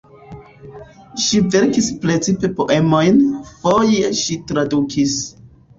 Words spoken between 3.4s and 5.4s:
foje ŝi tradukis.